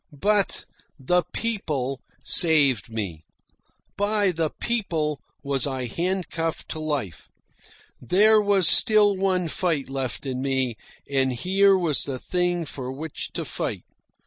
[0.21, 0.63] But
[0.97, 3.23] the PEOPLE saved me.
[3.97, 7.29] By the PEOPLE was I handcuffed to life.
[8.01, 10.75] There was still one fight left in me,
[11.07, 13.83] and here was the thing for which to fight.